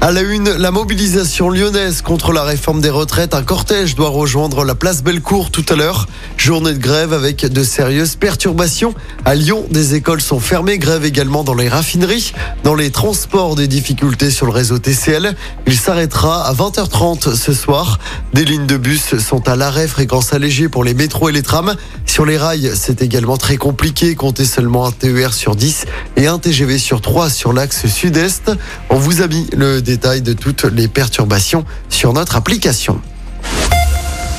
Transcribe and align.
À 0.00 0.12
la 0.12 0.22
une, 0.22 0.48
la 0.48 0.70
mobilisation 0.70 1.50
lyonnaise 1.50 2.02
contre 2.02 2.32
la 2.32 2.44
réforme 2.44 2.80
des 2.80 2.88
retraites. 2.88 3.34
Un 3.34 3.42
cortège 3.42 3.96
doit 3.96 4.10
rejoindre 4.10 4.64
la 4.64 4.76
place 4.76 5.02
Bellecour 5.02 5.50
tout 5.50 5.64
à 5.68 5.74
l'heure. 5.74 6.06
Journée 6.36 6.72
de 6.72 6.78
grève 6.78 7.12
avec 7.12 7.44
de 7.44 7.64
sérieuses 7.64 8.14
perturbations. 8.14 8.94
À 9.24 9.34
Lyon, 9.34 9.66
des 9.72 9.96
écoles 9.96 10.20
sont 10.20 10.38
fermées. 10.38 10.78
Grève 10.78 11.04
également 11.04 11.42
dans 11.42 11.54
les 11.54 11.68
raffineries. 11.68 12.32
Dans 12.62 12.76
les 12.76 12.92
transports, 12.92 13.56
des 13.56 13.66
difficultés 13.66 14.30
sur 14.30 14.46
le 14.46 14.52
réseau 14.52 14.78
TCL. 14.78 15.34
Il 15.66 15.76
s'arrêtera 15.76 16.46
à 16.46 16.54
20h30 16.54 17.34
ce 17.34 17.52
soir. 17.52 17.98
Des 18.34 18.44
lignes 18.44 18.66
de 18.66 18.76
bus 18.76 19.18
sont 19.18 19.48
à 19.48 19.56
l'arrêt, 19.56 19.88
fréquence 19.88 20.32
allégée 20.32 20.68
pour 20.68 20.84
les 20.84 20.94
métros 20.94 21.28
et 21.28 21.32
les 21.32 21.42
trams. 21.42 21.74
Sur 22.06 22.24
les 22.24 22.38
rails, 22.38 22.70
c'est 22.76 23.02
également 23.02 23.36
très 23.36 23.56
compliqué. 23.56 24.14
Comptez 24.14 24.44
seulement 24.44 24.86
un 24.86 24.92
TER 24.92 25.34
sur 25.34 25.56
10 25.56 25.86
et 26.16 26.28
un 26.28 26.38
TGV 26.38 26.78
sur 26.78 27.00
3 27.00 27.30
sur 27.30 27.52
l'axe 27.52 27.86
sud-est. 27.88 28.52
On 28.90 28.96
vous 28.96 29.22
a 29.22 29.26
mis 29.26 29.48
le 29.56 29.82
détail 29.88 30.20
de 30.20 30.34
toutes 30.34 30.64
les 30.64 30.86
perturbations 30.86 31.64
sur 31.88 32.12
notre 32.12 32.36
application. 32.36 33.00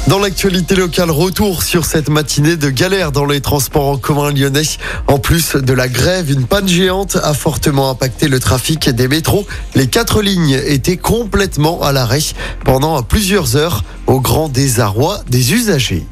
Dans 0.07 0.19
l'actualité 0.19 0.75
locale, 0.75 1.09
retour 1.09 1.63
sur 1.63 1.85
cette 1.85 2.09
matinée 2.09 2.55
de 2.55 2.69
galère 2.69 3.11
dans 3.11 3.25
les 3.25 3.41
transports 3.41 3.87
en 3.87 3.97
commun 3.97 4.31
lyonnais. 4.31 4.77
En 5.07 5.17
plus 5.17 5.55
de 5.55 5.73
la 5.73 5.87
grève, 5.87 6.29
une 6.31 6.45
panne 6.45 6.67
géante 6.67 7.17
a 7.23 7.33
fortement 7.33 7.89
impacté 7.89 8.27
le 8.27 8.39
trafic 8.39 8.89
des 8.89 9.07
métros. 9.07 9.47
Les 9.73 9.87
quatre 9.87 10.21
lignes 10.21 10.59
étaient 10.67 10.97
complètement 10.97 11.81
à 11.81 11.91
l'arrêt 11.93 12.21
pendant 12.63 13.01
plusieurs 13.01 13.55
heures 13.55 13.83
au 14.05 14.19
grand 14.19 14.49
désarroi 14.49 15.21
des 15.29 15.53
usagers. 15.53 16.05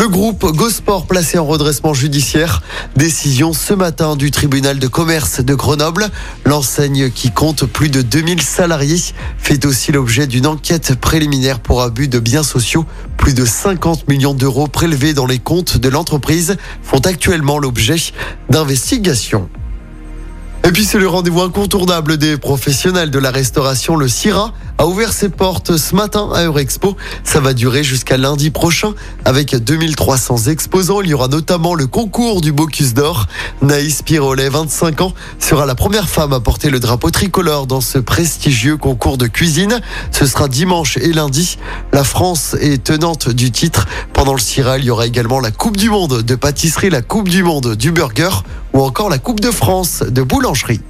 Le 0.00 0.08
groupe 0.08 0.46
Gosport 0.56 1.04
placé 1.06 1.36
en 1.36 1.44
redressement 1.44 1.92
judiciaire. 1.92 2.62
Décision 2.96 3.52
ce 3.52 3.74
matin 3.74 4.16
du 4.16 4.30
tribunal 4.30 4.78
de 4.78 4.86
commerce 4.86 5.44
de 5.44 5.54
Grenoble. 5.54 6.08
L'enseigne 6.46 7.10
qui 7.10 7.30
compte 7.30 7.66
plus 7.66 7.90
de 7.90 8.00
2000 8.00 8.40
salariés 8.40 8.96
fait 9.36 9.66
aussi 9.66 9.92
l'objet 9.92 10.26
d'une 10.26 10.46
enquête 10.46 10.94
préliminaire 10.94 11.60
pour 11.60 11.82
abus 11.82 12.08
de 12.08 12.18
biens 12.18 12.42
sociaux. 12.42 12.86
Plus 13.18 13.34
de 13.34 13.44
50 13.44 14.08
millions 14.08 14.32
d'euros 14.32 14.68
prélevés 14.68 15.12
dans 15.12 15.26
les 15.26 15.38
comptes 15.38 15.76
de 15.76 15.90
l'entreprise 15.90 16.56
font 16.82 17.00
actuellement 17.00 17.58
l'objet 17.58 17.96
d'investigations. 18.48 19.50
Et 20.70 20.72
puis 20.72 20.84
c'est 20.84 21.00
le 21.00 21.08
rendez-vous 21.08 21.40
incontournable 21.40 22.16
des 22.16 22.36
professionnels 22.36 23.10
de 23.10 23.18
la 23.18 23.32
restauration. 23.32 23.96
Le 23.96 24.06
CIRA 24.06 24.52
a 24.78 24.86
ouvert 24.86 25.12
ses 25.12 25.28
portes 25.28 25.76
ce 25.76 25.96
matin 25.96 26.28
à 26.32 26.44
Eurexpo. 26.44 26.96
Ça 27.24 27.40
va 27.40 27.54
durer 27.54 27.82
jusqu'à 27.82 28.16
lundi 28.16 28.52
prochain 28.52 28.94
avec 29.24 29.56
2300 29.56 30.46
exposants. 30.46 31.00
Il 31.00 31.08
y 31.08 31.14
aura 31.14 31.26
notamment 31.26 31.74
le 31.74 31.88
concours 31.88 32.40
du 32.40 32.52
Bocuse 32.52 32.94
d'Or. 32.94 33.26
Naïs 33.62 34.02
Pirolet, 34.02 34.48
25 34.48 35.00
ans, 35.00 35.12
sera 35.40 35.66
la 35.66 35.74
première 35.74 36.08
femme 36.08 36.32
à 36.32 36.38
porter 36.38 36.70
le 36.70 36.78
drapeau 36.78 37.10
tricolore 37.10 37.66
dans 37.66 37.80
ce 37.80 37.98
prestigieux 37.98 38.76
concours 38.76 39.18
de 39.18 39.26
cuisine. 39.26 39.80
Ce 40.12 40.24
sera 40.24 40.46
dimanche 40.46 40.98
et 40.98 41.12
lundi. 41.12 41.58
La 41.92 42.04
France 42.04 42.54
est 42.60 42.84
tenante 42.84 43.28
du 43.28 43.50
titre. 43.50 43.88
Pendant 44.12 44.34
le 44.34 44.40
CIRA, 44.40 44.78
il 44.78 44.84
y 44.84 44.90
aura 44.90 45.08
également 45.08 45.40
la 45.40 45.50
Coupe 45.50 45.76
du 45.76 45.90
Monde 45.90 46.22
de 46.22 46.34
pâtisserie, 46.36 46.90
la 46.90 47.02
Coupe 47.02 47.28
du 47.28 47.42
Monde 47.42 47.74
du 47.74 47.90
burger 47.90 48.30
ou 48.72 48.80
encore 48.80 49.10
la 49.10 49.18
Coupe 49.18 49.40
de 49.40 49.50
France 49.50 50.02
de 50.02 50.22
boulangerie. 50.22 50.80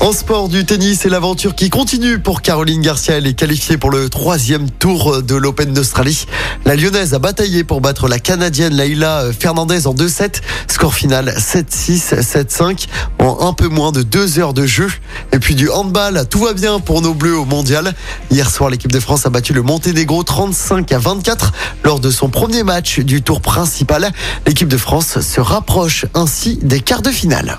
En 0.00 0.12
sport 0.12 0.48
du 0.48 0.64
tennis 0.64 1.04
et 1.06 1.08
l'aventure 1.08 1.56
qui 1.56 1.70
continue 1.70 2.20
pour 2.20 2.40
Caroline 2.40 2.80
Garcia. 2.80 3.16
Elle 3.16 3.26
est 3.26 3.34
qualifiée 3.34 3.76
pour 3.76 3.90
le 3.90 4.08
troisième 4.08 4.70
tour 4.70 5.24
de 5.24 5.34
l'Open 5.34 5.72
d'Australie. 5.72 6.26
La 6.64 6.76
Lyonnaise 6.76 7.14
a 7.14 7.18
bataillé 7.18 7.64
pour 7.64 7.80
battre 7.80 8.06
la 8.06 8.20
Canadienne 8.20 8.74
Laila 8.74 9.24
Fernandez 9.38 9.88
en 9.88 9.94
2-7. 9.94 10.40
Score 10.68 10.94
final 10.94 11.34
7-6, 11.36 12.14
7-5 12.22 12.86
en 13.18 13.48
un 13.48 13.52
peu 13.52 13.66
moins 13.66 13.90
de 13.90 14.02
deux 14.02 14.38
heures 14.38 14.54
de 14.54 14.66
jeu. 14.66 14.88
Et 15.32 15.40
puis 15.40 15.56
du 15.56 15.68
handball, 15.68 16.28
tout 16.30 16.44
va 16.44 16.52
bien 16.52 16.78
pour 16.78 17.02
nos 17.02 17.12
Bleus 17.12 17.36
au 17.36 17.44
mondial. 17.44 17.92
Hier 18.30 18.48
soir, 18.48 18.70
l'équipe 18.70 18.92
de 18.92 19.00
France 19.00 19.26
a 19.26 19.30
battu 19.30 19.52
le 19.52 19.62
Monténégro 19.62 20.22
35 20.22 20.92
à 20.92 20.98
24 21.00 21.52
lors 21.82 21.98
de 21.98 22.12
son 22.12 22.28
premier 22.28 22.62
match 22.62 23.00
du 23.00 23.22
tour 23.22 23.40
principal. 23.40 24.12
L'équipe 24.46 24.68
de 24.68 24.76
France 24.76 25.18
se 25.20 25.40
rapproche 25.40 26.06
ainsi 26.14 26.56
des 26.62 26.80
quarts 26.80 27.02
de 27.02 27.10
finale. 27.10 27.58